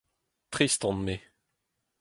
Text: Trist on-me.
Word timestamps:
Trist 0.49 0.81
on-me. 0.89 1.15